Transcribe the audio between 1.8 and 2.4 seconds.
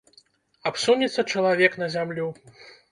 на зямлю.